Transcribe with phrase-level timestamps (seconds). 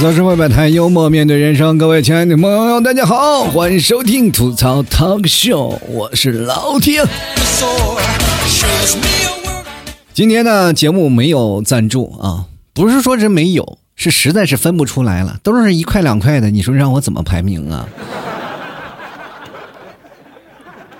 [0.00, 1.76] 槽社会百态，幽默面对人生。
[1.76, 7.04] 各位亲爱的朋友，大家好，欢迎收听吐槽 talk show，我是老铁。
[10.14, 17.86] 今天的节目没有赞助啊，不是说真没有，是实在是分不出来了，都是一块两块的，你说让我怎么排名啊？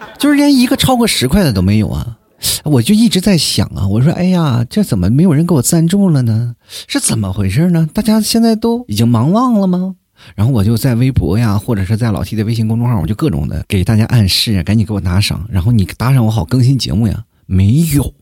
[0.19, 2.19] 就是连一个超过十块的都没有啊！
[2.65, 6.55] 我就一直在想啊，我说，哎呀，这怎么没有人给我赞助了呢？
[6.87, 7.89] 是怎么回事呢？
[7.93, 9.97] 大家现在都已经忙忘了吗？
[10.35, 17.25] 然后我就在微博呀，或者是在老 T 的微信公众号，我就各种的给大家暗示，赶紧给我打赏，然后你打赏我好更新节目呀。
[17.47, 18.15] 没有，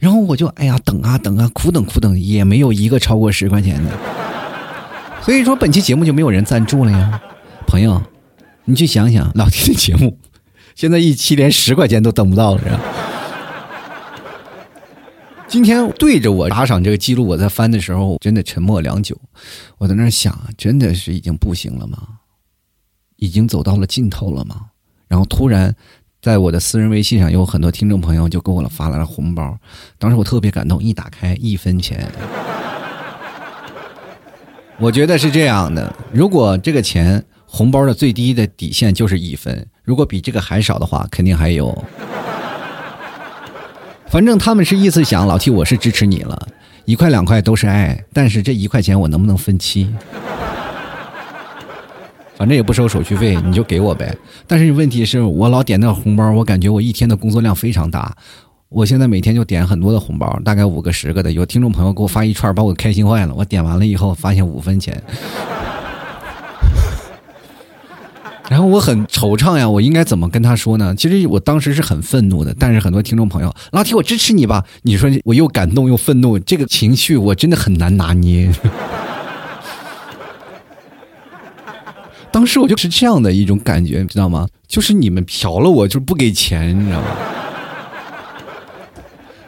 [0.00, 3.90] 然后我就哎呀等啊等啊，苦等苦等，也没有一个超过十块钱的。
[5.22, 7.20] 所以说本期节目就没有人赞助了呀，
[7.66, 8.02] 朋友，
[8.64, 10.18] 你去想想老 T 的节目。
[10.74, 12.80] 现在一期连十块钱都等不到了，是吧？
[15.54, 19.16] 今天对着我打赏这个记录，我在翻的时候，真的沉默良久。
[19.78, 21.96] 我在那想，真的是已经不行了吗？
[23.18, 24.62] 已经走到了尽头了吗？
[25.06, 25.72] 然后突然，
[26.20, 29.56] 在我的私人微信上，有很多听众朋友就给我发来了红包。
[29.96, 32.04] 当时我特别感动，一打开一分钱。
[34.80, 37.24] 我觉得是这样的，如果这个钱。
[37.46, 41.84] 红包的最低的底线就是一分，如果比这个还少的话，肯定还有。
[44.14, 46.40] 反正他们是意思想，老 T 我是支持你了，
[46.84, 49.92] 一块两块都是爱，但是这一块钱我能不能分期？
[52.36, 54.16] 反正也不收手续费，你就给我呗。
[54.46, 58.16] 但是问题是我老点那个红包，我感觉我一天的工作量非常大。
[58.68, 61.32] 我现在每天就点很多的红包，大概五个十个的。
[61.32, 63.34] 有听众朋友给我发一串，把我开心坏了。
[63.34, 65.02] 我点完了以后，发现五分钱。
[68.50, 70.94] 然后我很惆怅呀，我应该怎么跟他说呢？
[70.94, 74.62] 其实我当时是很愤怒的，但是很多听众朋友，老铁，我支持你吧。
[74.82, 78.52] 你说我又感动又愤怒，这个情绪我真的很难拿捏。
[82.30, 84.46] 当时我就是这样的一种感觉，知道吗？
[84.68, 87.06] 就是你们嫖了我，就是不给钱，你知道吗？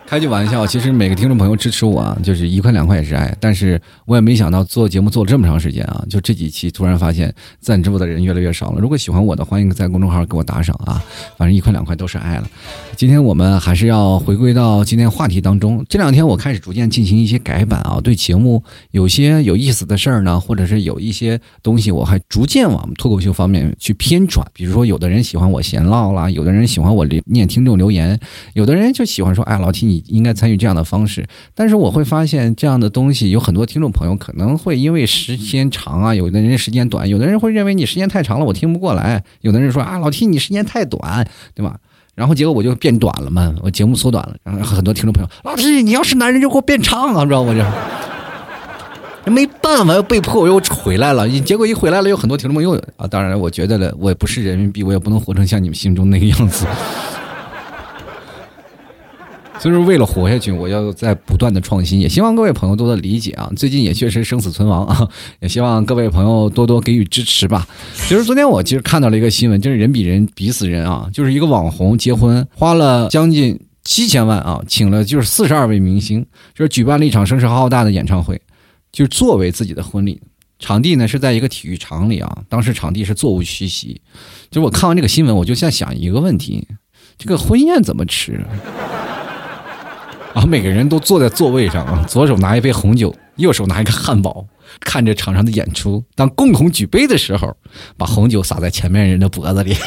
[0.06, 3.36] 开句玩笑， 其实每个听众朋友支持我啊，就是一块两块也是爱。
[3.40, 8.80] 但是我也没想到做节目做了这么长时间啊，就这几期突然发现赞助的人越来越少了。
[8.80, 11.02] 如果喜欢我的，欢迎在公众号给我打赏啊，
[11.36, 12.48] 反正一块两块都是爱了。
[12.94, 15.84] 今天我们还是要回归到今天话题当中。
[15.88, 18.62] 这两天我开始逐渐进行一些改版啊，对节目
[18.92, 24.46] 有些有意思的事儿呢，或者是有一些东西，我还逐渐往脱口秀方面去偏转。
[24.52, 28.18] 比如说，有的人喜欢我闲唠啦，有的人喜欢我念听众留言，
[28.54, 29.95] 有的人就喜欢说，哎，老提你。
[30.06, 41.76] 应该参与这样的方式，但是我会发现这样的东西有很多听众朋友可能会因为时间长啊，有的人时间短，有的人会认为你时间太长了，我听不过来；有的人说啊，老 T 你时间太短，对吧？
[42.14, 47.54] 然后结果我就变短了嘛，我节目缩短了，然后很多听众朋友，老 T 你要是男人就给我变长啊，知道吗？
[49.24, 56.64] 这没办法，又被迫我又回来了，结果一回来了，有很多听众朋友啊，当然我觉得了，我也不是人民币，我也不能活成像你们心中那个样子。
[59.58, 61.98] 所以说，为了活下去，我要在不断的创新。
[61.98, 63.50] 也希望各位朋友多多理解啊！
[63.56, 65.08] 最近也确实生死存亡啊，
[65.40, 67.66] 也希望各位朋友多多给予支持吧。
[67.94, 71.08] 其 实昨天我其实看到了一个新闻，就是人比人比死人啊！
[71.12, 76.24] 就是一个网红结婚花了将近七千万啊，请了就是四十二位明星，
[76.54, 78.40] 就是举办了一场声势浩大的演唱会，
[78.92, 80.20] 就是作为自己的婚礼。
[80.58, 84.00] 场地呢是在一个体育场里啊，当时场地是座无虚席。
[84.50, 86.66] 就我看完这个新闻，我就在想一个问题：
[87.18, 88.44] 这个婚宴怎么吃？
[90.36, 94.46] 然后每个人都坐在座位上啊，左手拿一杯红酒，右手拿一个汉堡，
[94.80, 96.04] 看着场上的演出。
[96.14, 97.56] 当共同举杯的时候，
[97.96, 99.74] 把红酒洒在前面人的脖子里。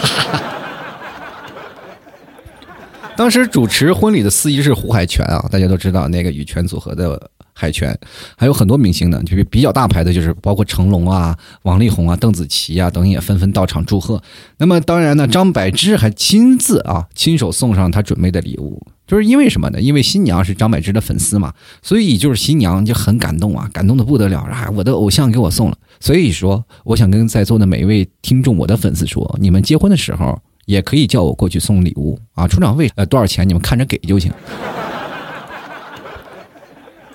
[3.16, 7.96] 当时主持婚礼的司仪是胡海泉啊，大家都知道那个羽泉组合的海泉，
[8.36, 14.20] 还有很多明星呢，就是比较大牌的，就是包括成龙啊、王力宏啊、邓紫棋啊等也纷纷到场祝贺。
[14.58, 18.82] 那么当然呢，张柏芝还亲自啊亲手送上他准备的礼物。
[19.10, 19.82] 就是因为什么呢？
[19.82, 21.52] 因为新娘是张柏芝的粉丝嘛，
[21.82, 24.70] 所以就是新娘就很感动啊，感动的不得了啊！
[24.76, 34.32] 我的偶像给我送了，所以说我想跟在座的每一位听众、我的粉丝说，你们结婚的时候也可以叫我过去送礼物啊，出场费呃多少钱你们看着给就行，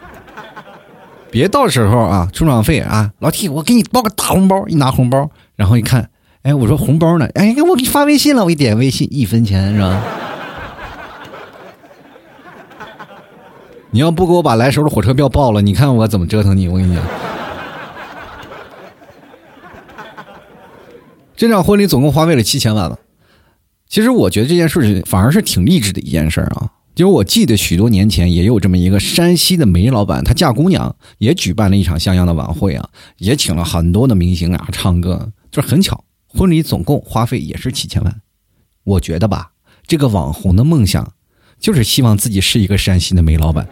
[1.31, 6.11] 别到时候啊出场费啊，老 T 我给你包个大红包，一拿红包，然后一看，
[6.43, 7.29] 哎我说红包呢？
[7.35, 10.03] 哎我给你发微信了，我一点微信一分钱是吧？
[13.95, 16.67] 你要不给我把来时候的火车票报了，你看我怎么折腾你！
[16.67, 17.05] 我跟你讲，
[21.37, 22.99] 这场婚礼总共花费了七千万了。
[23.89, 26.73] 其实我觉得这件事情反而是挺励志的一件事啊。
[26.97, 32.89] 就是我记得许多年前也有这么一个山西的煤老板，他嫁姑娘也举办了一场像样的晚会啊，
[33.19, 38.21] 也请了很多的明星啊唱歌，就是很巧，婚礼总共花费也是七千万。
[38.83, 39.53] 我觉得吧，
[39.87, 41.13] 这个网红的梦想
[41.65, 43.67] 就是希望自己是一个山西的煤老板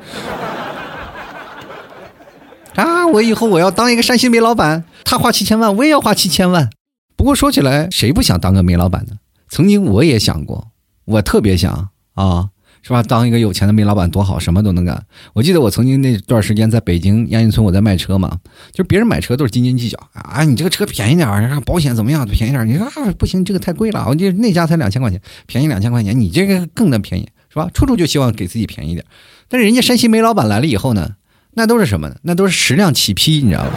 [2.75, 3.06] 啊！
[3.09, 6.71] 我以后我要当一个山西煤老板，他花七千万，我也要花七千万。
[7.17, 9.17] 不过说起来，谁不想当个煤老板呢？
[9.50, 10.69] 曾经我也想过，
[11.05, 12.49] 我特别想啊。
[12.85, 13.00] 是吧？
[13.00, 15.05] 当一个有钱的煤老板多好，什么都能干。
[15.35, 18.39] 我记得我曾经那段时间在北京亚运村，我在卖车嘛，
[18.73, 22.27] 就别人买车都是斤斤计较啊，你这个车便宜点儿保险怎么样？
[22.27, 27.69] 便宜点儿你说啊，不行，这个太贵了，我就那家才两千块钱，便宜两千块钱，你这个更能便宜，是吧？
[27.75, 29.04] 处处就希望给自己便宜点。
[29.49, 31.16] 但是人家山西煤老板来了以后呢，
[31.52, 32.16] 那都是什么呢？
[32.22, 33.72] 那都是十辆起批，你知道吧？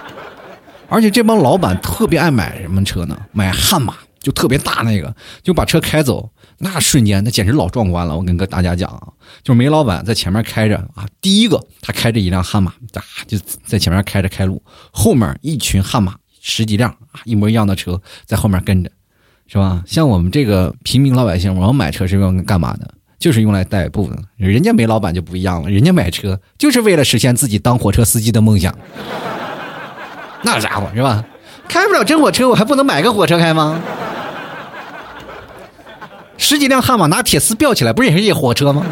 [0.90, 3.16] 而且这帮老板特别爱买什么车呢？
[3.30, 5.14] 买悍马，就特别大那个，
[5.44, 6.30] 就把车开走。
[6.62, 8.14] 那瞬间，那简直老壮观了！
[8.14, 9.08] 我跟大家讲啊，
[9.42, 16.94] 就是煤老板在前面开着啊，第一个他开着一辆悍马，哒就在前面开着开路，后面一群悍马十几辆，
[17.24, 18.90] 一模一样的车在后面跟着，
[19.52, 19.82] 是吧？
[19.84, 22.88] 像我们这个平民老百姓，我们买车是用干嘛的？
[23.18, 24.16] 就是用来代步的。
[24.36, 28.72] 人家煤老板就不一样了，人家买车就是为了实现自己当火车司机的梦想。
[30.42, 31.24] 那家伙是吧？
[31.68, 33.80] 开不了真火车，我还不能买个火车开吗？
[36.38, 38.86] 十几辆悍马拿铁丝吊起来，不是也是一火车吗？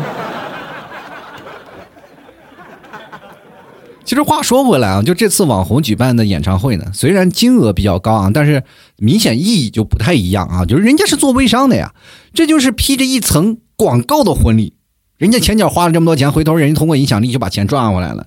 [4.08, 8.62] 其实话说回来啊，就这次网红举办的演唱会呢，虽然金额比较高啊，但是
[8.96, 10.64] 明显意义就不太一样啊。
[10.64, 11.92] 就是人家是做微商的呀，
[12.32, 14.72] 这就是披着一层广告的婚礼，
[15.18, 18.26] 人家前脚花了这么多钱，回头人家通过影响力就把钱赚回来了。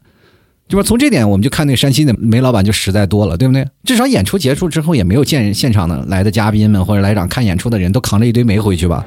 [0.68, 3.66] 就说从这点，我们就看那山西的煤老板就实在多了，对不对？
[3.84, 9.04] 至少演出结束之后，也没有见现场的来的嘉宾们或者来场看演出的人都扛着一堆煤回去吧。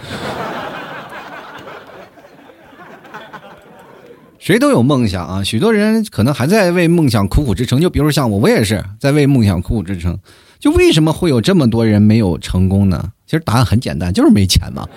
[4.44, 7.80] 谁都有梦想啊，许多人可能还在为梦想苦苦支撑。
[7.80, 10.18] 就比如像我，我也是在为梦想苦苦支撑。
[10.58, 13.12] 就为什么会有这么多人没有成功呢？
[13.24, 14.86] 其实答案很简单，就是没钱嘛。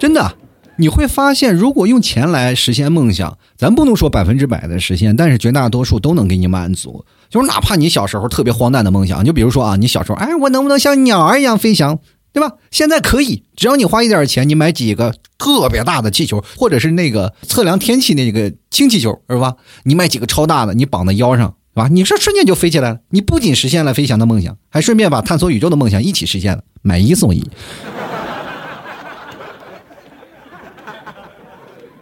[0.00, 0.36] 真的。
[0.76, 7.04] 你会发现，如果用钱来实现梦想，咱不能说百分之百的实现，但是绝大多数都能给你满足。
[7.28, 11.98] 就是哪怕你小时候特别荒诞的梦想，就比如说啊，你小时候，哎，我能不能像鸟儿一样飞翔，
[12.32, 12.56] 对吧？
[12.70, 19.56] 现在可以，只要你花一点钱，你买几个特别大的气球，或者是那个测量天气那个氢气球，是吧？
[19.84, 21.88] 你买几个超大的，你绑在腰上，是吧？
[21.88, 23.00] 你说瞬间就飞起来了。
[23.10, 27.48] 你不仅实现了飞翔的梦想，还顺便把探索宇宙的梦想一起实现了，买一送一。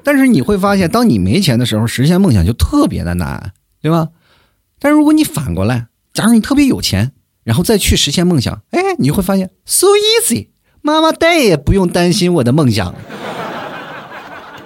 [0.04, 3.52] 但是你会发现，当你没钱的时候，实现梦想就特别的难，
[3.82, 4.08] 对吧？
[4.78, 7.12] 但如果你反过来，假如你特别有钱，
[7.50, 10.50] 然后再去实现梦想，哎，你会发现 so easy，
[10.82, 12.94] 妈妈再也不用担心我的梦想。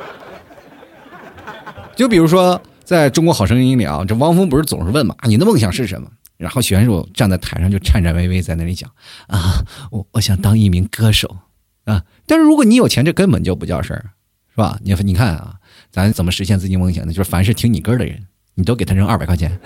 [1.97, 6.11] 就比如说，在中国好声音里啊，这汪峰不是总是问嘛，你的梦想是什么？
[6.37, 8.91] 然后选手站在台上就颤颤巍巍在那里讲
[9.29, 11.39] 啊，我我想当一名歌手
[11.87, 12.03] 啊。
[12.27, 14.11] 但是如果你有钱，这根本就不叫事儿。
[14.51, 14.79] 是吧？
[14.85, 15.55] 你你看啊，
[15.91, 17.15] 咱怎么实现自己梦想呢？
[17.15, 19.59] 就是凡是听你歌的人，你都给他扔二百块钱，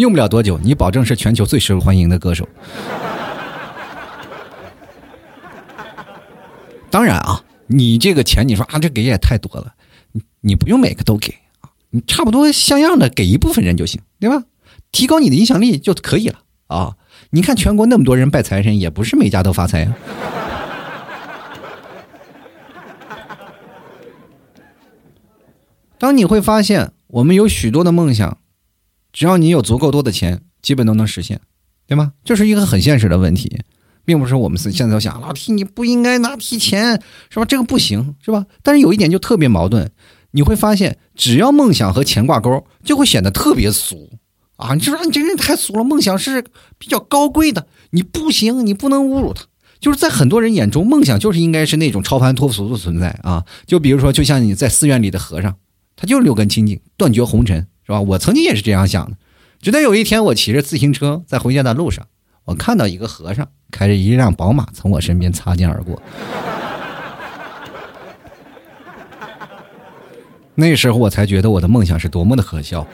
[0.00, 2.48] 用不了多久，你保证是全球最受欢迎的歌手。
[6.90, 9.74] 当然啊，你这个钱，你说啊，这给也太多了，
[10.12, 14.44] 你你不用每个都给啊，你差不多像样的给一部分人就行，对吧？
[14.90, 16.96] 提高你的影响力就可以了啊！
[17.30, 19.94] 你看全国那么多人拜财神，也不是每家都发财啊。
[25.96, 28.38] 当你会发现，我们有许多的梦想，
[29.12, 31.40] 只要你有足够多的钱，基本都能实现，
[31.86, 32.12] 对吗？
[32.24, 33.60] 这是一个很现实的问题，
[34.04, 37.44] 并不是我们现在都想老提你不应该拿提钱，是吧？
[37.44, 38.46] 这个不行，是吧？
[38.62, 39.90] 但是有一点就特别矛盾，
[40.30, 44.10] 你会发现，只要梦想和钱挂钩，就会显得特别俗
[44.56, 44.74] 啊！
[44.74, 46.44] 你说你这人太俗了，梦想是
[46.78, 49.44] 比较高贵的，你不行，你不能侮辱他。
[49.80, 53.44] 就是在很多人眼中，梦想就是应该是那种超凡脱俗的存在啊！
[53.66, 55.56] 就比如说，就像你在寺院里的和尚。
[55.96, 58.00] 他就是六根清净，断绝红尘，是吧？
[58.02, 59.16] 我曾经也是这样想的。
[59.60, 62.06] 直到有一天，我骑着自行车在回家的路上，
[62.44, 66.00] 我看到一个和尚开着一辆宝马从我身边擦肩而过。
[70.54, 72.86] 那时候我才觉得我的梦想是多么的可笑。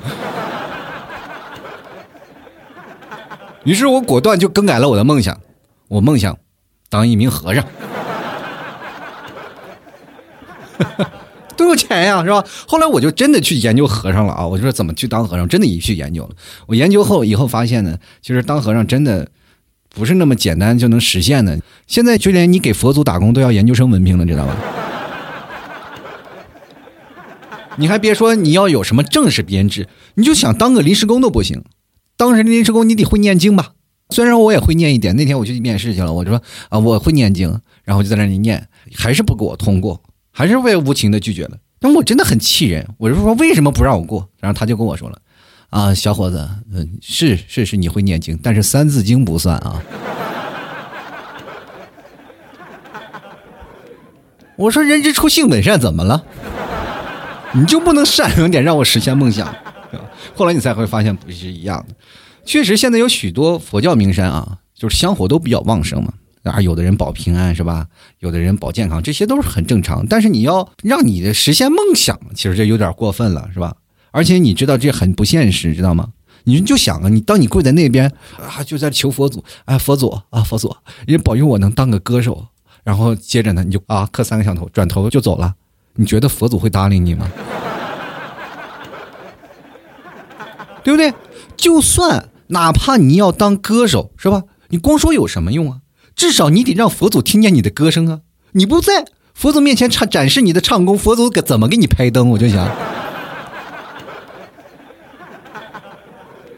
[3.65, 5.39] 于是我果断就更改了我的梦想，
[5.89, 6.39] 我梦想
[6.89, 7.63] 当一名和尚。
[11.55, 12.45] 都有钱呀，是吧？
[12.67, 14.47] 后来我就真的去研究和尚了啊！
[14.47, 16.31] 我就说怎么去当和尚，真的也去研究了。
[16.67, 19.29] 我研究后以后发现呢，其实当和尚真的
[19.91, 21.59] 不是那么简单就能实现的。
[21.87, 24.57] 现在就连你给佛祖打工都要研究生文凭了，知道吧？
[27.79, 31.63] 你还别说，你要有什么正式编制，你就想当个临时工都不行。
[32.17, 33.73] 当时临时工你得会念经吧？
[34.11, 35.15] 虽然我也会念一点。
[35.17, 40.03] 那天我去面试去了，我就说啊，我会念经，然后就在那里念，还是不给我通过，
[40.33, 41.59] 还是被无情的拒绝了。
[41.79, 44.29] 但我真的很气人，我就说为什么不让我过？
[44.41, 45.19] 然后他就跟我说了，
[45.71, 49.83] 啊，小伙子，嗯，是是是，你会念经，但是三字经不算啊。
[54.57, 56.25] 我说人之初性本善，怎么了？
[57.53, 59.55] 你就不能善良点，让我实现梦想？
[60.35, 61.95] 后来你才会发现不是一样的。
[62.45, 66.13] 确实，现在有许多佛教名山啊，就是香火都比较旺盛嘛。
[66.51, 67.87] 啊，有的人保平安是吧？
[68.21, 70.07] 有的人保健康，这些都是很正常。
[70.07, 73.75] 但是你要让你的实现梦想，其实这有点过分了，是吧？
[74.11, 76.09] 而且你知道这很不现实，知道吗？
[76.45, 80.75] 你就想啊，你当你跪在那边啊，就在求佛祖，哎，佛祖啊，佛祖，
[81.07, 82.47] 人保佑我能当个歌手。
[82.85, 85.55] 然后接着呢，你就啊磕三个响头，转头就走了。
[85.95, 87.29] 你觉得佛祖会搭理你吗？
[90.85, 91.13] 对不对？
[91.57, 94.45] 就算哪怕你要当歌手，是吧？
[94.69, 95.81] 你光说有什么用啊？
[96.17, 98.21] 至少你得让佛祖听见你的歌声啊！
[98.53, 99.05] 你不在
[99.35, 102.31] 佛祖面前唱展示你的唱功，佛祖给怎么给你拍灯？
[102.31, 102.67] 我就想，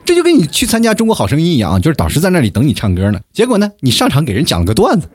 [0.05, 3.19] 这就跟你去参加中国好声音一样，就是导师在那里等你唱歌呢。
[3.33, 5.09] 结果呢，你上场给人讲了个段子。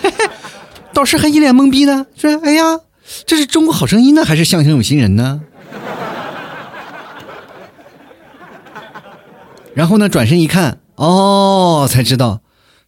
[0.94, 2.80] 导师还一脸懵逼呢，说：“哎呀，
[3.26, 5.42] 这是中国好声音呢，还是相声有新人呢？”
[9.74, 12.40] 然后呢，转身一看，哦，才知道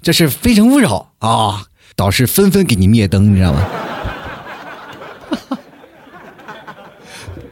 [0.02, 1.64] 这是《非诚勿扰》啊！
[1.94, 3.66] 导师纷纷给你灭灯，你知道吗？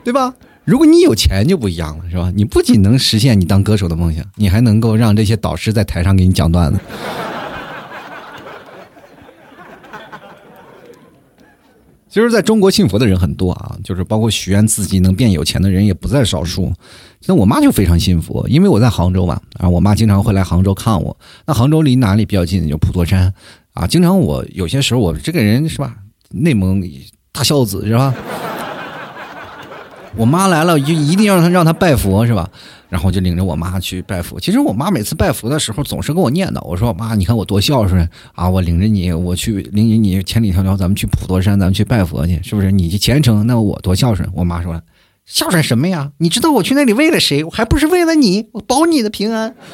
[0.04, 0.34] 对吧？
[0.64, 2.32] 如果你有钱就不一样了，是吧？
[2.34, 6.80] 你不仅能实现你当歌手的梦想，你还能够让这些导师在台上给你讲段子。
[12.08, 16.72] 其实，在中国信佛的人很多啊，就是包括许愿自己能变有钱的人也不在少数。
[17.26, 21.16] 那我妈就非常信佛，因为我在杭州嘛，啊，我妈经常会来杭州看我。
[21.46, 22.68] 那杭州离哪里比较近？
[22.68, 23.32] 就普陀山，
[23.74, 25.96] 啊，经常我有些时候我这个人是吧，
[26.30, 26.82] 内蒙
[27.32, 28.14] 大孝子是吧？
[30.16, 32.48] 我妈来了，就一定要让她让她拜佛是吧？
[32.88, 34.38] 然后就领着我妈去拜佛。
[34.38, 38.48] 其实我妈每次拜佛的时候，总是跟我念叨：“我说妈，你看我多孝顺啊！
[38.48, 42.70] 我领着你，我去领着你千里迢迢，咱们去普陀山，咱们去拜佛去，是不是？
[42.70, 44.80] 你虔诚，那我多孝顺。”我妈说
[45.26, 46.12] ：“孝顺什么呀？
[46.18, 47.44] 你知道我去那里为了谁？
[47.44, 49.54] 我还不是为了你，我保你的平安。”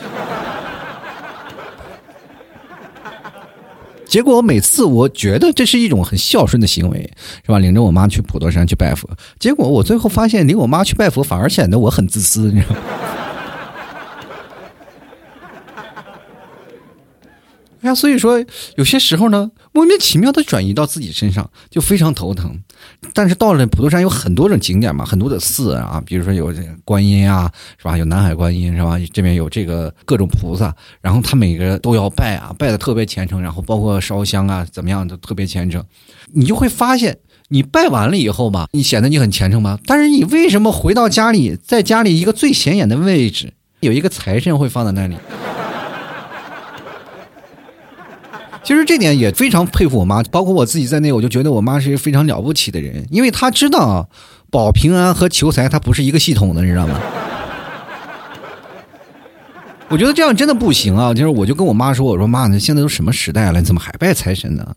[4.09, 7.11] 结果每次我觉得这是一种很孝顺的行为，
[7.45, 7.59] 是吧？
[7.59, 12.81] 领着我妈去普陀山去拜佛，结果我最后发现领我妈去拜佛反而显得我很自私，你知道吗？
[17.83, 18.43] 哎呀，所以说
[18.77, 22.57] 有些时候呢，莫名其妙的转移到自己身上就非常头疼。
[23.13, 26.53] 但是到了普陀山有很多种景点嘛，很多的寺啊，比如说有
[26.85, 27.99] 观音啊，是吧？
[27.99, 28.97] 有南海观音是吧？
[29.13, 35.85] 这边有这个各种菩萨，然后他每个人都要拜啊，拜的特别虔诚，然后包括烧香啊，怎么样都特别虔诚。
[36.33, 39.79] 你就会发现，你拜完了以后吧，你显得你很虔诚吗？
[39.87, 45.17] 但是你为什么回到家里，在家里一个最显眼的位置，有一个财神会放在那里？
[48.65, 54.09] 其实这点也非常佩服我妈，包括我自己在内，我就觉得我妈是一个非常了不起的人，因为她知道
[54.51, 56.99] 保平安和求财它不是一个系统的，你知道吗？
[59.91, 61.13] 我觉得这样真的不行啊！
[61.13, 64.75] 就是我就跟我妈说：“我说妈，你现在都什么时代了，你怎么还拜财神呢？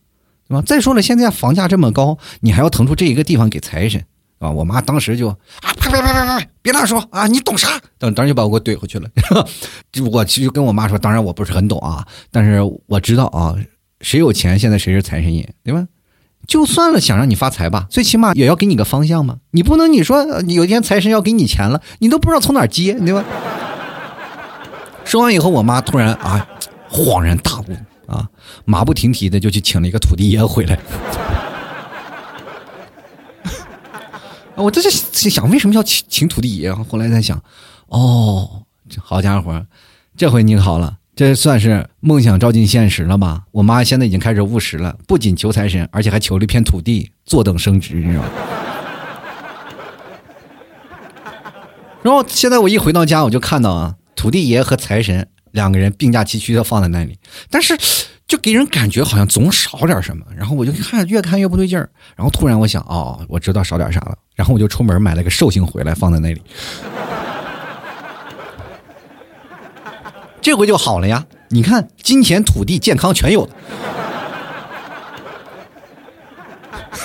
[0.50, 0.62] 对吧？
[0.66, 4.04] 再说了，现在房价这么高，你还要腾出这一个地方给财神
[4.40, 7.28] 啊？”我妈当时就啊，呸呸呸呸呸，别乱说啊！
[7.28, 7.80] 你懂啥？
[7.98, 9.10] 等当时就把我给我怼回去了。
[9.94, 13.56] 就我其实跟我妈说，当然我不是很懂啊，但是我知道啊。
[14.06, 15.88] 谁有钱，现在谁是财神爷，对吧？
[16.46, 19.40] 就算了，想让你发财吧，最起码也要给你个方向嘛。
[19.50, 23.26] 你不能你说有一天财神要给你钱了，你都不知道从哪接，对吧？
[25.06, 26.48] 说完以后，我妈突然啊，
[26.88, 28.30] 恍然大悟啊，
[28.66, 30.78] 马不停蹄的就去请了一个土地爷回来。
[34.54, 36.72] 我这是想为什么要请请土地爷？
[36.72, 37.42] 后来在想，
[37.88, 38.66] 哦，
[39.00, 39.66] 好家伙，
[40.16, 41.00] 这回你好了。
[41.16, 43.44] 这算是梦想照进现实了吧？
[43.52, 48.30] 我妈现在已经开始务实了，不仅求财神，而且还求了一片土地，坐等升值，你知道吗？
[52.04, 57.18] 然后现在我一回到家，我就看到啊，土地爷和财神两个人并驾齐驱的放在那里，
[57.50, 57.78] 但是
[58.28, 60.26] 就给人感觉好像总少点什么。
[60.36, 61.90] 然后我就看，越看越不对劲儿。
[62.18, 64.18] 然后突然我想，哦，我知道少点啥了。
[64.36, 66.42] 然后我就出门买了个寿星回来放在那里。
[70.46, 71.26] 这回就好了呀！
[71.50, 73.50] 你看，金钱、土地、健康全有了，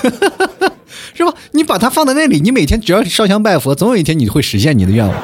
[1.15, 1.33] 是吧？
[1.53, 5.17] 你把它放在那里，你每天只要烧香拜佛，总有一天你会实现你的愿望。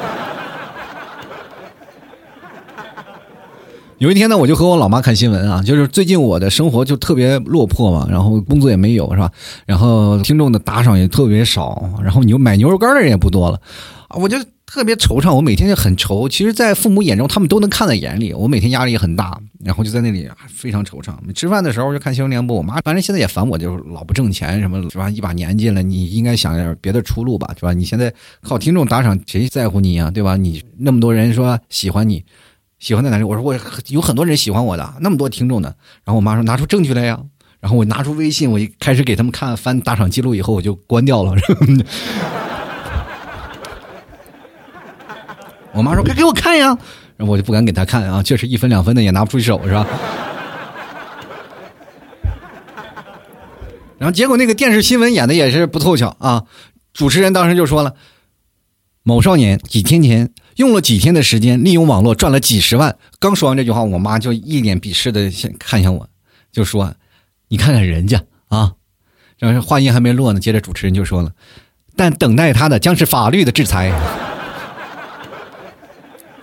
[3.99, 9.31] 有一天呢，我就和我老妈看新闻啊，就是最近我的生活就特别落魄嘛，然后工作也没有，是吧？
[9.67, 13.61] 然后听众的打赏也特别少，然后牛买牛肉干的人也不多了，
[14.19, 16.27] 我就特别惆怅，我每天就很愁。
[16.27, 21.15] 其实，在父母眼中，他们都能看在眼里，我每天压力也很大，然后就在那里非常惆怅。
[21.33, 25.09] 吃饭的时候就看新闻联播，我妈反正现在也烦我，就是老不挣钱什么，是吧？
[25.09, 27.71] 一把年纪了，你应该想点别的出路吧，是吧？
[27.71, 30.35] 你现在靠听众打赏，谁在乎你呀，对吧？
[30.35, 32.23] 你那么多人说喜欢你。
[32.77, 33.23] 喜欢在哪里？
[33.23, 33.57] 我说我
[33.87, 35.73] 有很多人喜欢我的，那么多听众呢。
[36.03, 37.19] 然后我妈说拿出证据来呀。
[37.59, 41.33] 然后我拿出微信，我一开始给他们看翻打赏记录以后，我就关掉了。
[45.77, 46.77] 我妈说快给我看呀，
[47.15, 49.87] 然后我就不敢给他看啊，确实一分两分的也拿不出手是吧？
[53.99, 56.43] 然后结果那个电视新闻演的也是不凑巧啊，
[56.93, 57.93] 主持人当时就说了，
[59.03, 60.33] 某少年几天前。
[60.57, 62.97] 用了几天的时间，利用网络赚了几十万。
[63.19, 66.09] 刚说完这句话，我妈就一脸鄙视的看向我，
[66.51, 66.95] 就说
[67.49, 68.73] ：“你看看人家啊！”
[69.37, 71.31] 然后话音还没落呢，接着主持人就说了
[71.95, 73.91] ：“但等待他的将是法律的制裁。”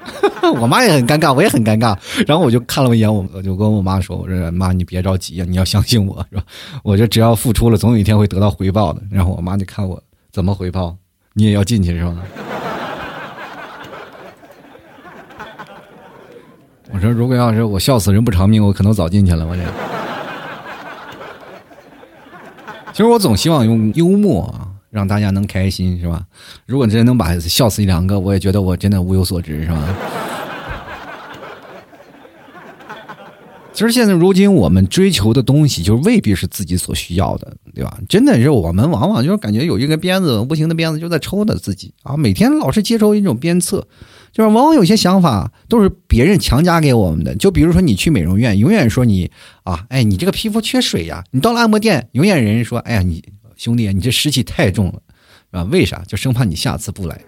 [0.61, 1.97] 我妈也很尴尬，我也很尴尬。
[2.27, 6.43] 然后我就看了我一眼，我我就跟我妈说：“我说妈，你别着急啊，你要相信我，是吧？
[6.83, 10.97] 我就只要付出了，总有一天会得到回报的。”然后我妈就看我怎么回报，
[11.33, 12.17] 你也要进去是吧？
[16.93, 19.47] 我说，如果要是我笑死人不偿命，我可能早进去了。
[19.47, 19.63] 我这，
[22.93, 26.25] 其实我总希望用幽默啊，让大家能开心，是吧？
[26.67, 29.83] 如果真能把笑死一两个，我也觉得我真的物有所值，是吧？
[33.73, 37.99] 其实现在如今我们追求的东西，就未必是自己所需要的，对吧？
[38.09, 43.85] 真的是我们往往就是感觉有一个鞭子，无形的鞭子就在抽着自己啊，每天老是接受一种鞭策。
[44.31, 49.31] 就是往往有些想法都是别人强加给我们的，就比如说你去美容院，永远说你
[49.65, 53.25] 啊，哎，你这个皮肤缺水呀；你到了按摩店，永远人说，哎呀，你
[53.57, 55.01] 兄弟，你这湿气太重了，
[55.51, 56.03] 啊，为啥？
[56.07, 57.21] 就生怕你下次不来，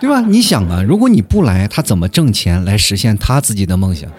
[0.00, 0.20] 对吧？
[0.20, 4.10] 你想啊，如果你不来，他怎么挣钱来实现他自己的梦想？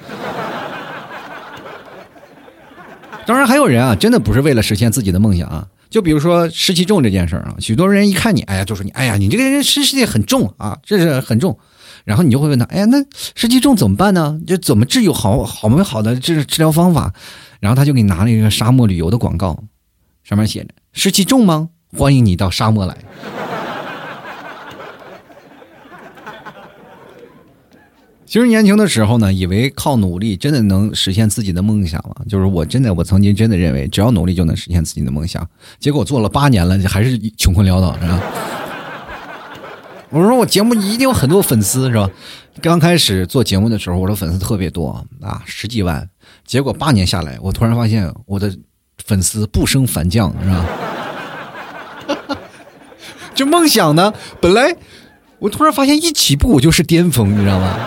[3.25, 5.67] 当然，还有人啊，真的不是为了实现自己的梦想啊。
[5.89, 11.57] 就比如说湿气重这件事儿啊，许多人一看你，哎呀，就说你，哎呀，你这个人湿气很重啊，这是很重。
[12.03, 12.97] 然后你就会问他，哎呀，那
[13.35, 14.39] 湿气重怎么办呢？
[14.47, 17.13] 就怎么治有好好没好的治治疗方法？
[17.59, 19.63] 然后他就给你拿了一个沙漠旅游的广告，
[20.23, 21.69] 上面写着：湿气重吗？
[21.97, 22.97] 欢迎你到沙漠来。
[28.25, 32.25] 其实年轻的时候呢，以为靠努力真的能实现自己的梦想了。
[32.27, 35.49] 就是我真的，我曾经真的认为，只要努力就能实现自己的梦想。
[35.79, 38.21] 结果做了八年了，还是穷困潦倒，是吧？
[40.09, 42.09] 我说我节目一定有很多粉丝，是吧？
[42.61, 46.09] 刚开始做节目的时候，我的粉丝特别多啊，十几万。
[46.45, 48.51] 结果八年下来，我突然发现我的
[49.05, 50.65] 粉丝不升反降，是吧？
[53.35, 54.75] 就梦想呢，本来
[55.39, 57.77] 我突然发现一起步我就是巅峰，你知道吗？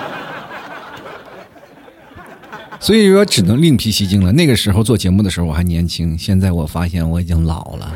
[2.78, 4.32] 所以说，只能另辟蹊径了。
[4.32, 7.92] 那个时候做节目的时候我还年轻，现在我发现我已经老了。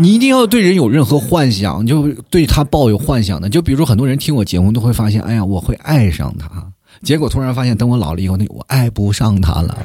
[0.00, 3.48] 你一定要对人有任何幻想，就对他抱有幻想的。
[3.48, 6.48] 就比如说，很多人听我节目都会发现，哎呀，我会爱上他。
[7.02, 9.76] 结果突然发现，等我老了以后，那我爱不上他了。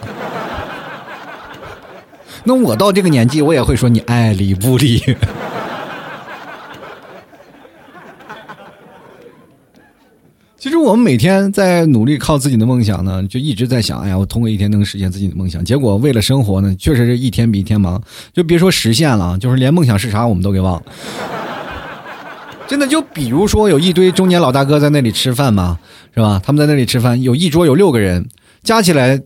[2.45, 5.01] 那我到这个年纪，我也会说你爱理不理。
[10.63, 15.61] 其实我们每天在努力靠自己的梦想呢，就一直在想，哎呀，我通过一天能实现自己的梦想。
[15.65, 20.83] 结果为了生活呢，确实是一天比一天忙，就别说实现了，就是连梦想是啥我们都给忘了。
[22.65, 25.77] 真的，就比如说有一堆中年老大哥在那里吃饭嘛，
[26.15, 26.41] 是吧？
[26.41, 28.29] 他们在那里吃饭，有一桌有六个人，
[28.63, 29.21] 加起来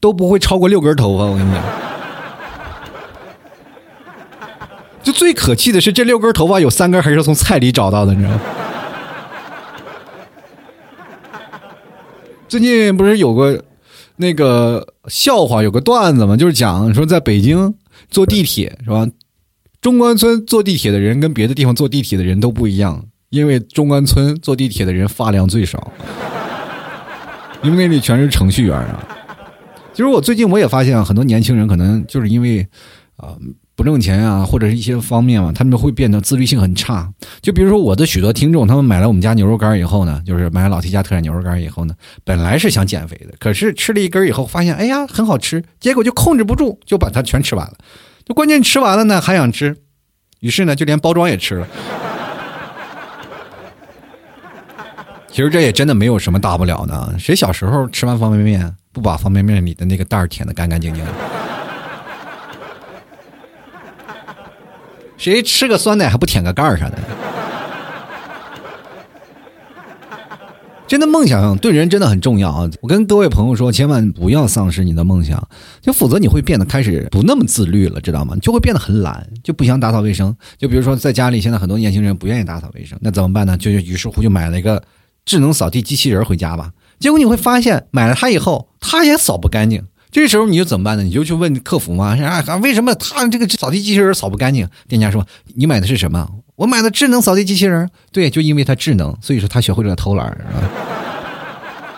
[0.00, 1.24] 都不会超过六根头发。
[1.24, 1.62] 我跟你讲，
[5.02, 8.40] 就最可气的是，这六根头发有三根还是从菜里找到的，你知道吗？
[12.54, 13.64] 最近不是有个
[14.14, 17.74] 那个笑话，有个段子嘛，就是讲说在北京
[18.08, 19.08] 坐地铁是吧？
[19.80, 25.92] 中关村坐地铁的人跟别的地方坐地铁的人都不一样，因为中关村坐地铁的人发量最少，
[27.64, 29.04] 因为那里全是程序员啊。
[29.92, 32.64] 其实我最近我也发现很多年轻人可能就是因为
[33.16, 33.36] 啊
[33.84, 37.12] 不挣钱啊，或者是一些方面嘛，他们会变得自律性很差。
[37.42, 41.94] 就比如说我的许多听众，他们买了我们家牛肉干以后呢，就是买了老提家特产牛肉干以后呢，
[42.24, 47.74] 本来是想减肥的，可是吃了一根以后发现，哎呀，很好吃，结果就控制不住，就把它全吃完了。
[48.24, 49.76] 就关键吃完了呢，还想吃，
[50.40, 51.68] 于是呢，就连包装也吃了。
[55.30, 61.04] 其实这也真的没有什么大不了的，谁小时候吃完方便面不把方便面里的那个袋儿舔的干干净净？
[65.24, 66.98] 谁吃个酸奶还不舔个盖儿啥的？
[70.86, 72.70] 真的梦想对人真的很重要啊！
[72.82, 75.48] 我跟各位朋友说，千万不要丧失你的梦想，
[75.80, 78.36] 就否则你会变得开始不那么自律了，知道吗？
[78.42, 80.36] 就会变得很懒，就不想打扫卫生。
[80.58, 83.56] 就比如说在家里，现在很多年轻人不愿意打扫卫生，那怎么办呢？
[83.56, 84.82] 就于是乎就买了一个
[85.24, 86.70] 智能扫地机器人回家吧。
[87.00, 89.86] 结果你会发现，买了它以后，它也扫不干净。
[90.14, 91.02] 这时候你就怎么办呢？
[91.02, 94.68] 你就去问客服嘛，啊，为什么他这个扫地机器人扫不干净？
[94.86, 96.30] 店家说：“你买的是什么？
[96.54, 97.90] 我买的智能扫地机器人。
[98.12, 100.38] 对，就因为它智能，所以说他学会了偷懒。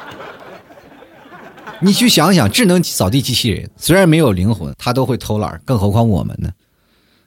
[1.83, 6.49] 你去想想，智能扫地机器人虽然没有灵魂，它都会偷懒，更何况我们呢？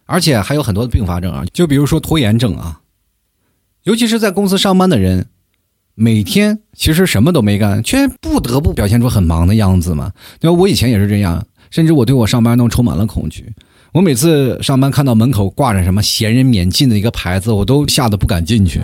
[0.07, 2.81] 而且还有很多的并发症啊，就比如说拖延症啊，
[3.83, 5.27] 尤其是在公司上班的人。
[5.99, 10.11] 每天其实什么都没干，却不得不表现出很忙的样子嘛。
[10.39, 10.57] 对吧？
[10.57, 13.45] 我以前也是这样，甚至我对我上班都充满了恐惧。
[13.91, 18.79] 我每次上班看到门口挂着什么“闲人免进”的一个牌子，我都吓得不敢进去。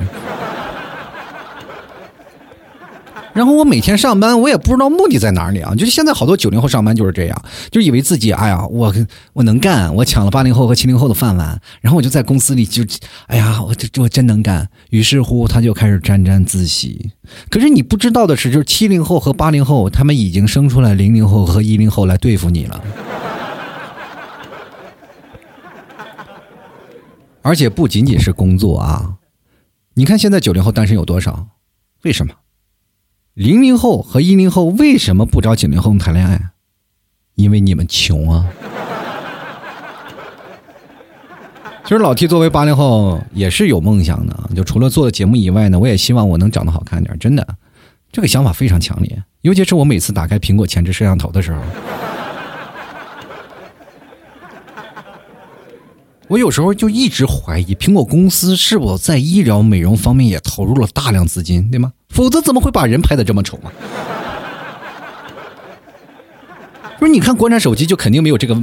[3.36, 5.76] 然后我每天上班，我也不知道目的在哪里啊！
[5.76, 8.94] 就是现在好多九零后上班就是这样，就以为自己哎呀，我
[9.34, 12.82] 我能干，我抢了八零后和七零后的饭碗，然后我就在公司里就，
[13.28, 14.70] 哎呀，我这我真能干。
[14.90, 17.12] 于是乎，他就开始沾沾自喜。
[17.50, 22.82] 可是你不知道的是，就是七零后和八零后，他们已经生出来零零后和一零后来对付你了。
[27.42, 29.16] 而且不仅仅是工作啊，
[29.96, 31.48] 你看现在九零后单身有多少？
[32.04, 32.34] 为什么？
[33.36, 36.40] 零零后和一零后为什么不找九零后谈恋爱？
[37.36, 38.46] 因为你们穷啊！
[41.84, 47.20] 其实老 T 作为八零后也是有梦想的，就除了做节目以外呢，我也希望我能长得好看点。
[47.20, 47.46] 真的，
[48.10, 49.22] 这个想法非常强烈。
[49.42, 51.60] 尤其是我每次打开苹果前置摄像头的时候，
[56.30, 61.92] 我有时候就一直怀疑苹果公司是否在医疗美容方面也投入了大量资金，对吗？
[62.16, 63.68] 否则怎么会把人拍的这么丑啊？
[66.98, 68.58] 不是，你看国产手机就肯定没有这个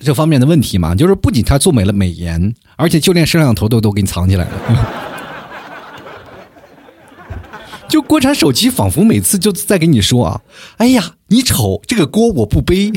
[0.00, 0.92] 这方面的问题嘛？
[0.92, 4.50] 就是不仅它做美了美颜，而且就连摄像头都都给你藏起来了。
[7.88, 10.40] 就国产手机仿佛每次就在跟你说啊
[10.78, 12.90] ：“哎呀，你丑，这个锅我不背。”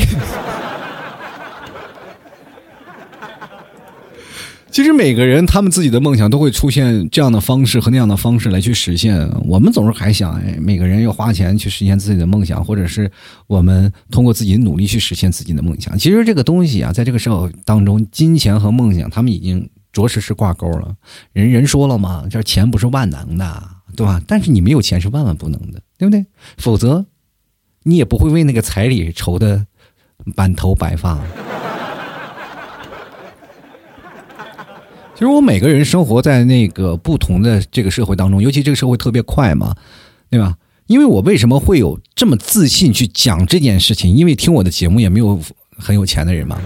[4.74, 9.30] 其实每个人他们自己的梦想都会出现这样的方式和那样的方式来去实现。
[9.46, 13.10] 我们总是还想，哎，每个人要花钱去实现自己的梦想，或者是
[13.46, 15.96] 我们通过自己的努力去实现自己的梦想。
[15.96, 20.96] 其实这个东西啊，在这个社会当中，金钱和梦想他们已经着实是挂钩了。
[21.34, 23.64] 人人说了嘛，这钱不是万能的，
[23.96, 24.20] 对吧？
[24.28, 26.26] 但是你没有钱是万万不能的，对不对？
[26.58, 27.06] 否则
[27.84, 29.68] 你也不会为那个彩礼愁的
[30.36, 31.24] 满头白发。
[35.24, 39.74] 其实我每个人生活在那个不同的这个社会当中，尤其这个社会特别快嘛，
[40.30, 40.56] 对吧？
[40.88, 44.14] 因为我为什么会有这么自信去讲这件事情？
[44.14, 45.40] 因为听我的节目也没有
[45.78, 46.60] 很有钱的人嘛。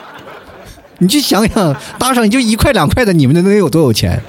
[1.00, 4.20] 你去想想，搭上就一块两块的，你们能有多有钱？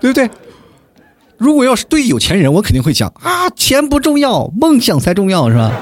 [0.00, 0.30] 对不对？
[1.36, 5.72] 如果要是对有钱人，我肯定会讲啊，钱不重要，梦想才重要，是吧？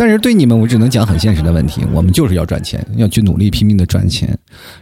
[0.00, 1.82] 但是对你们，我只能讲很现实的问题。
[1.92, 4.34] 我们就是要赚钱，要去努力拼命的赚钱，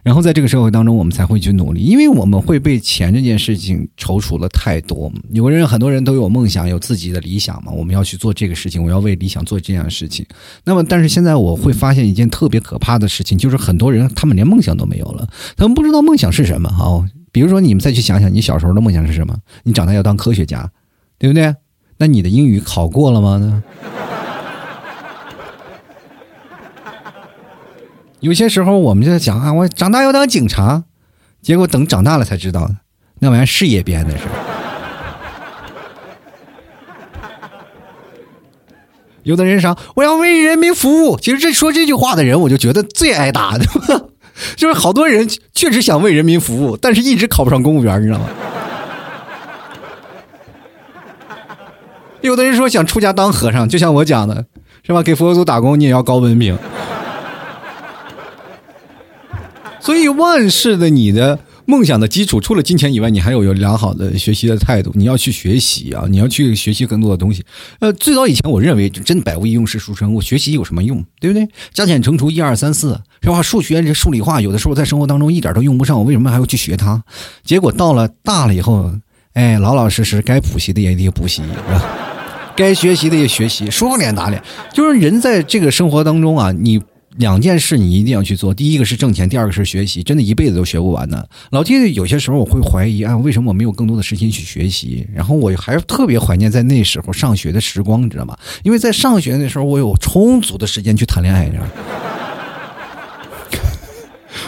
[0.05, 5.11] 然后在这个社会当中，我们才会去努力，因为我们会被钱这件事情踌躇了太多。
[5.33, 10.25] 有人很多人都有梦想，有自己的理想嘛，我们要去做这个事情，我要为理想做这样的事情。
[10.63, 15.27] 那么，但是现在我会发现一件特别可怕的事情，就是很多人他们连梦想都没有了，
[15.57, 16.71] 他们不知道梦想是什么。
[16.71, 19.37] 好，比如说你们再去想想，你小时候的梦想是什么？
[19.65, 20.71] 你长大要当科学家，
[21.19, 21.53] 对不对？
[21.97, 23.65] 那你的英语考过了吗？
[28.21, 30.83] 有些时候我们就在讲啊，我长大要当警察，
[31.41, 32.69] 结果等长大了才知道，
[33.21, 34.25] 那玩意儿事业编的是。
[39.23, 43.65] 有的人说我要为人民服务，其实这说这句话的人，我就觉得最挨打的，
[44.57, 48.27] 就是好多人确实想为人民服务，但是一直考不上公务员，你知道吗？
[52.21, 54.47] 有的人说想出家当和尚，就像我讲的。
[54.85, 55.03] 是吧？
[55.03, 56.57] 给佛祖打工你也要高文凭。
[59.89, 61.39] 所以万事的你的。
[61.65, 64.91] 梦想的基础除了金钱以外，你还有有良好的学习的态度。
[64.95, 67.43] 你要去学习啊，你要去学习更多的东西。
[67.81, 71.03] 呃，最早以前我认为真百无一用是书生，我学习有什么用？
[71.21, 71.49] 对不对？
[71.73, 73.41] 加减乘除一二三四，是吧？
[73.41, 77.03] 数学这数理化有的时候在生活当中一点都用不上，我为什么还要去学它？
[77.45, 78.91] 结果到了大了以后，
[79.33, 81.83] 哎，老老实实该补习的也得补习，是吧？
[82.55, 84.43] 该学习的也学习，说脸打脸。
[84.73, 86.81] 就是人在这个生活当中啊，你。
[87.19, 91.29] 两件事你一定要去做，第一个是挣钱，第二个是学习，真的一辈子都学不完的。
[91.51, 95.05] 老弟，有些时候我会怀疑啊，为什么我没有更多的时间去学习？
[95.13, 98.39] 然后我还特别怀念在那时候上学的时光，你知道吗？
[98.63, 101.71] 因为在上学那时候，我有充足的时间去谈恋爱，你知道吗？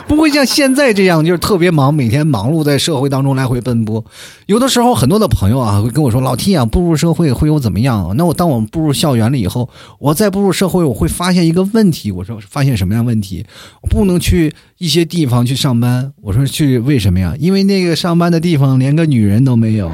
[0.06, 4.04] 不会像现在这样，就是特别忙，每天忙碌在社会当中来回奔波。
[4.46, 12.10] 有的时候，很多的朋友啊会跟我说：“老 T 啊，步入社会会有怎么样？”那我当我们步入校园了以后，我再步入社会，我会发现一个问题。
[12.10, 13.44] 我说：“发现什么样问题？
[13.82, 17.34] 我不能去一些地方去上班。”我说：“去为什么呀？
[17.38, 19.90] 因为那个上班的地方连个女人都没有。”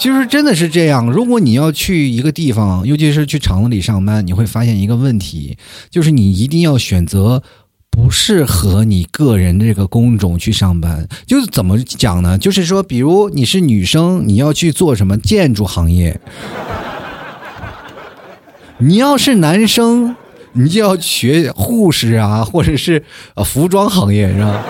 [0.00, 1.12] 其实真的是这样。
[1.12, 5.58] 如果你要去一个地方，尤其是去厂子里上班，你会发现一个问题，
[5.90, 7.42] 就是你一定要选择
[7.90, 11.06] 不适合你个人这个工种去上班。
[11.26, 12.38] 就是怎么讲呢？
[12.38, 16.18] 就是说，比如你是女生，你要去做什么建筑行业；
[18.80, 20.16] 你要是男生，
[20.54, 24.64] 你就要学护士啊，或者是呃服装行业，是吧？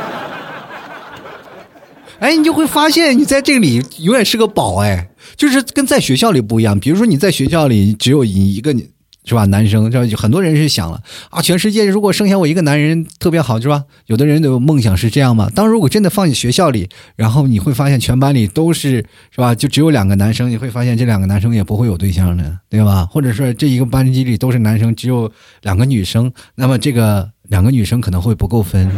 [2.19, 5.07] 哎，你就会发现，你在这里永远是个宝，哎。
[5.41, 8.77] 就是跟在学校里不一样，比如说你在学校里只有你一个，
[9.25, 9.47] 是吧？
[9.47, 11.01] 男生，就很多人是想了
[11.31, 13.85] 啊，全世界如果剩下我一个男人特别好，是吧？
[14.05, 15.49] 有的人的梦想是这样嘛。
[15.55, 19.55] 当如果真的放进学校里，然后你会发现全班里都是，是吧？
[19.55, 23.07] 就只有两个男生，你会发现这两个男生也不会有对象的，对吧？
[23.07, 28.91] 或者说这一个班级里都是男生，只有两个女生，那么这个两个女生可能会不够分。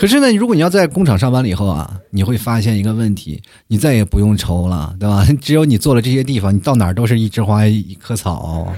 [0.00, 5.26] 可是呢，如果你要在工厂上班了以后啊，你会发现一个问题，你再也不用愁了，对吧？
[5.42, 8.72] 只有你做了这些地方，你到哪儿都是一枝花一棵草，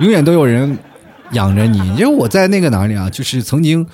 [0.00, 0.78] 永远都有人
[1.32, 1.78] 养着你。
[1.96, 3.86] 因为我在那个哪里啊，就是曾经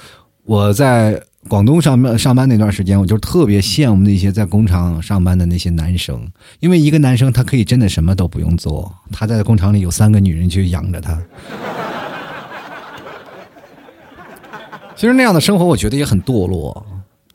[0.47, 6.27] 我在广东上班上班那段时间，我就特别羡慕那些在工厂上班的那些男生，
[6.59, 11.17] 因为一个男生他可以真的什么都不用做，他在工厂里有三个女人去养着他。
[14.99, 16.85] 其实那样的生活，我觉得也很堕落，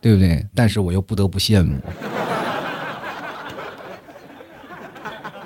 [0.01, 0.45] 对不对？
[0.53, 1.77] 但是我又不得不羡慕。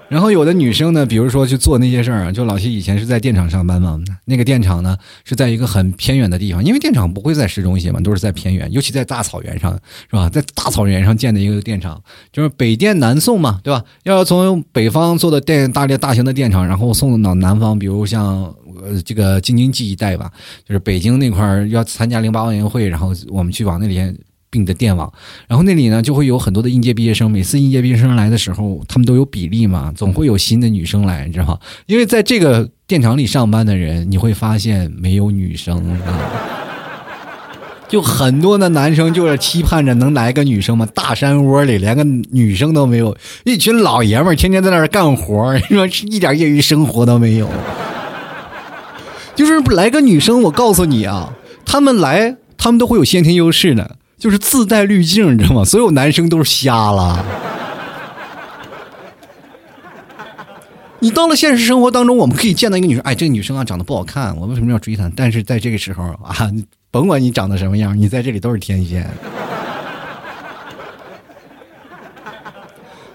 [0.09, 10.27] 然后有的女生呢，比如说去做那些事儿啊，就老七以前是在电厂上班嘛，那个电厂呢是在一个很偏远的地方，因为电厂不会在市中心嘛，都是在偏远，尤其在大草原上，是吧？
[10.27, 12.01] 在大草原上建的一个电厂，
[12.33, 13.83] 就是北电南送嘛，对吧？
[14.05, 18.55] 要从北方做的电大列大型的电厂，然后送到南方，比如像
[18.87, 20.31] 呃这个京津冀一带吧，
[20.67, 24.17] 就是北京那块儿要参加零八奥运会，然后我们去往那里。
[24.49, 25.11] 并的电网，
[25.45, 27.29] 然后那里呢就会有很多的应届毕业生。
[27.29, 31.59] 每次应届毕业生来的时候，他们都有比例嘛，总会有新的女生来，你知道吗？
[31.85, 36.17] 因为在这个电厂里上班的人，你会发现没有女生啊，
[37.89, 40.87] 就很多的男生就是期盼着能来个女生嘛。
[40.95, 47.49] 大山窝里连个女生都没有，一群老爷们儿天天在那儿干活，你说一点业余生活都没有。
[49.37, 51.31] 就是来个女生，我告诉你啊，
[51.63, 53.95] 他们来，他们都会有先天优势的。
[54.17, 55.63] 就是自带滤镜，你知道吗？
[55.63, 57.23] 所有男生都是瞎了。
[60.99, 65.07] 你到了现实生活当中，我们可以见到一个女生，哎，这个女生啊长得不好看，我为什么要追她？
[65.15, 66.35] 但是在这个时候啊，
[66.89, 69.07] 甭管你长得什么样，你在这里都是天仙。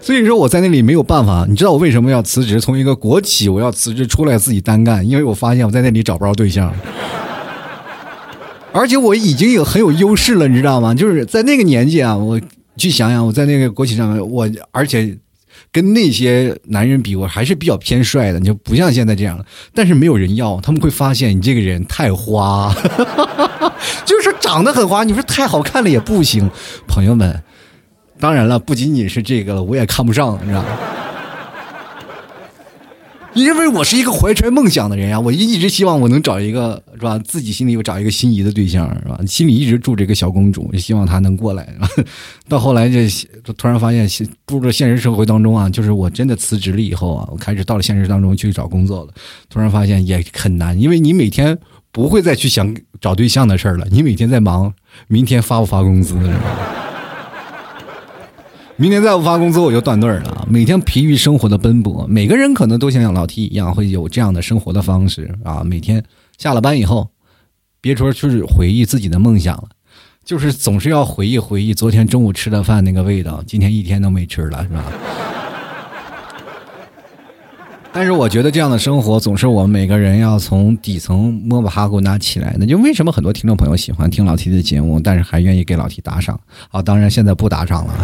[0.02, 2.60] 所以说我在那里没有办法，你知道我为什么要辞职？
[2.60, 6.74] 从一个国企我要辞职出来自己单干，因为我发现我在那里找不着对象。
[8.72, 10.92] 而且我已经有很有优势了，你知道吗？
[10.92, 12.40] 就是在那个年纪啊，我
[12.76, 15.16] 去想想，我在那个国企上，我而且
[15.70, 19.44] 跟那些男人比，我还是比较偏帅的，你就不像现在这样了。
[19.72, 22.74] 但是没有人要，他们会发现你这个人太花，
[24.04, 25.04] 就是长得很花。
[25.04, 26.50] 你说太好看了也不行，
[26.88, 27.40] 朋友们。
[28.22, 30.68] 当然了，不仅仅是这个了，我也看不上，你知道吗？
[33.34, 39.18] 因为我是一个怀揣梦想的人呀，我一直希望我能找一个是吧，自己心里又找一个心仪的对象是吧？
[39.26, 41.66] 心里一直住着一个小公主，希望她能过来。
[42.48, 43.08] 到后来这
[43.56, 44.08] 突然发现，
[44.46, 49.08] 步入了现实社会当中啊，就是我真的辞职了以后啊，我开始到了现实当中去找工作了。
[49.50, 51.58] 突然发现也很难，因为你每天
[51.90, 54.72] 不会再去想找对象的事儿了，你每天在忙
[55.08, 56.68] 明天发不发工资，是吧
[58.76, 60.46] 明天再不发工资我就断队了。
[60.50, 65.62] 每天疲于生活的奔波，每个人可能都像老 T 一样会有这样的生活的方式啊。
[65.62, 66.02] 每天
[66.38, 67.08] 下了班以后，
[67.80, 69.68] 别说去回忆自己的梦想了，
[70.24, 74.84] 就是总是要回忆回忆昨天中午吃的饭那个味道，今天一天都没吃了，是吧？
[77.94, 82.64] 但是我觉得这样的生活总是我们每个人要从底层摸把哈骨拿起来的。
[82.64, 86.40] 就为什么很多听众朋友喜欢听老 T 的节目，但是还愿意给老 T 打赏？
[86.70, 87.94] 啊，当然现在不打赏了。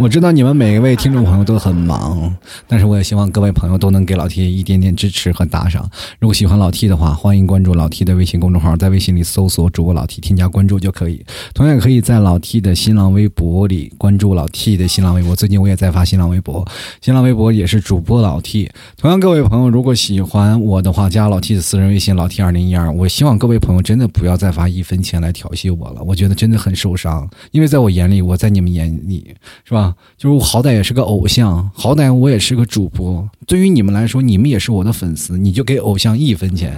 [0.00, 2.34] 我知道你们每一位听众朋友都很忙，
[2.66, 5.86] 但是我也希望各位朋友都能给老 T 一点点支持和打赏。
[6.18, 11.22] 如果喜欢老 T 的话，欢迎关注老 T 的微信公众号，在微信里搜索主播老 T，添加关注就可以。
[11.52, 15.36] 同样可以在老 T 的新浪微博里关注老 T 的新浪微博。
[15.36, 16.66] 最近我也在发新浪微博，
[17.02, 18.70] 新浪微博也是主播老 T。
[18.96, 22.90] 同样，各位朋友如果喜欢我的话，加老 T 的私人微信老 T 二零一二。
[22.90, 29.89] 我希望各位朋友真的不要再发一分钱来调戏我了，我觉得真的很受伤，因为在我眼里，我在你们眼里是吧？
[30.16, 33.28] 就是我好歹也是个偶像，好歹我也是个主播。
[33.46, 36.76] 对于你们来说，你们也是我的粉丝，你就给偶像一分钱。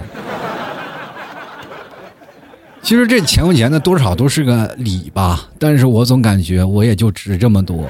[2.81, 7.85] 其实这钱不钱的多少都是个礼吧，但是我总感觉我也就值这么多。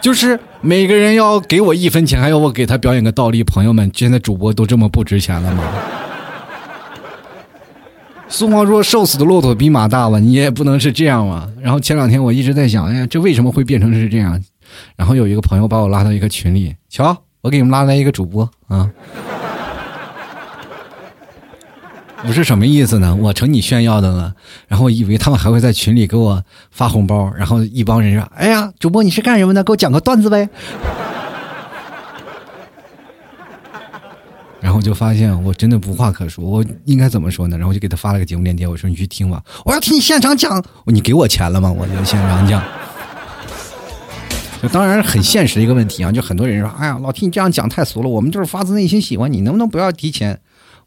[0.00, 5.62] 就是每个人要给我一分钱，还要我给他表演个倒立，朋友们，现在主播都这么不值钱了吗？
[8.32, 10.18] 苏黄说：“瘦死的骆驼比马大吧？
[10.20, 14.40] 你也不能是这样嘛。”然后前两天我一直在想，哎呀，这为什么会变成是这样？
[14.96, 18.88] 然后有一个朋友把我拉到一个群里，瞧，我给你们拉来一个主播啊！
[22.24, 23.14] 我是什么意思呢？
[23.16, 24.32] 我成你炫耀的了。
[24.68, 26.40] 然后我以为他们还会在群里给我
[26.70, 29.64] 发红包，然后一帮人说：“哎呀，主播你是干什么的？
[29.64, 30.48] 给我讲个段子呗。”
[34.60, 37.56] 然后就发现我真的无话可说，我应该怎么说呢？
[37.56, 40.62] 然后就给他发了个节目链接，我说你去听吧，我要听你现场讲。
[40.86, 41.72] 你给我钱了吗？
[41.72, 42.62] 我就现场讲。
[44.62, 50.38] 就当然很现实的一个问题啊，就很多人说，哎呀，老听你这样讲太俗了，我们就是发自内心喜欢你，能不能不要提钱？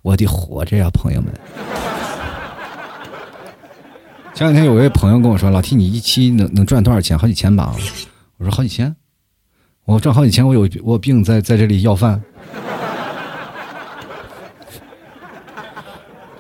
[0.04, 1.34] 我得活着呀，朋友们。
[4.36, 7.18] 前两天有位朋友跟我说，老听你一期能能赚多少钱？
[7.18, 7.76] 好几千吧？
[8.38, 8.96] 我说好几千，
[9.86, 12.22] 我赚好几千，我有我有病在在这里要饭。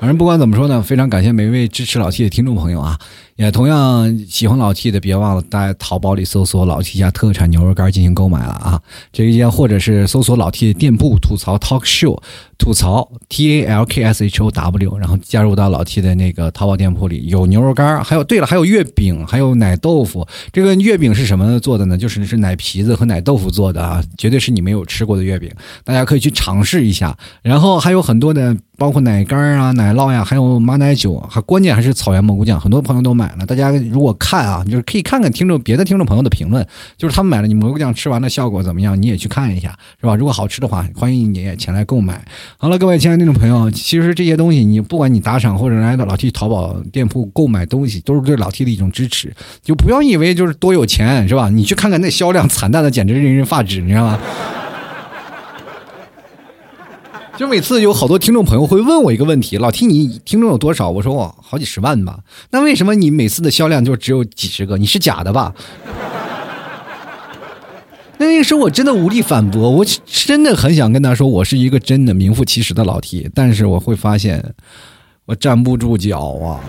[0.04, 3.00] 反正不管怎么说呢，非常感谢每一位支持老 T 的听众朋友啊！
[3.38, 8.82] 也同样喜欢老 T 的，别忘了在淘宝里搜索老 T 家特产牛肉干进行购买了啊！
[9.14, 12.22] 这一件或者是搜索老 T 的店铺吐槽 Talk Show，
[12.58, 20.28] 吐槽 T A L K S H O W，然后加入到老 T 的那个淘宝店铺里，有牛肉干，还有对了，还有月饼，还有奶豆腐。
[20.52, 21.98] 这个月饼是什么做的呢？
[21.98, 25.50] 就是是奶皮子和奶豆腐做的啊，绝对是你没有吃过的月饼，
[25.86, 27.18] 大家可以去尝试一下。
[27.42, 28.58] 然后还有很多的。
[28.76, 33.46] 包括奶干啊、奶酪呀，还有马奶酒，还关键还是草原蘑菇酱，很多朋友都买了。
[33.46, 36.66] 大家如果看啊，就是可以看看听众别的听众朋友的评论，
[36.98, 40.16] 就是他们买了你蘑菇酱吃完的效果怎么样，你也去看一下，是吧？
[40.16, 42.20] 如果好吃的话，欢迎你也前来购买。
[42.58, 49.32] 好了，各位亲爱的听众朋友，其实这些东西你不管你打赏或者来到老 T 淘宝店铺购买东西，都是对老 T 的一种支持。
[49.62, 51.48] 就不要以为就是多有钱，是吧？
[51.50, 54.20] 你去看看那销量惨淡的，简直令人发指，你知道吗？
[57.38, 62.20] 就每次有好多听众朋友会问我一个问题：“老 T，你听众有多少？”我说：“我好几十万吧。”
[62.52, 64.78] 那为什么你每次的销量就只有几十个？
[64.78, 65.54] 你是假的吧？
[68.20, 74.54] 那个时候我真的无力反驳，我真的很想跟他说，我是一个真的名副其实的老 T，但是我会发现
[75.26, 76.60] 我站不住脚啊。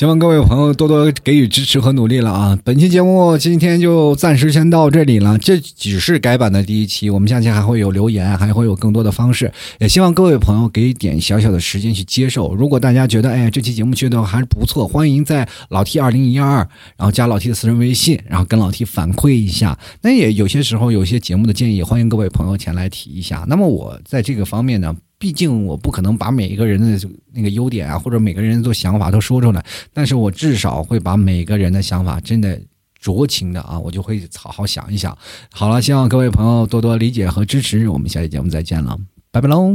[0.00, 2.58] 希望各位朋友多多给予支持和努力了啊！
[2.64, 12.54] 本期节目今天就暂时先到这里了，这只是改版的第一期，我们下期还会有留言，还会有更多的方式，也希望各位朋友给一点小小的时间去接受。
[12.54, 19.78] 如果大家觉得哎这期节目觉得还是不错，欢迎在老 T 二零一二，然后加老 T 的私人微信，然后跟老 T 反馈一下。
[20.00, 23.44] 那也有些时候有些节目的建议，欢迎各位朋友前来提一下。
[23.46, 24.96] 那么我在这个方面呢？
[25.20, 29.62] 毕竟我不可能把每一个人的那个优点啊，或者每个人的想法都说出来，
[29.92, 32.58] 但是我至少会把每个人的想法真的
[33.02, 35.16] 酌情的啊，我就会好好想一想。
[35.52, 38.98] 好了，希望各位朋友多多理解和支持，我们下期节目再见了，
[39.30, 39.70] 拜拜喽。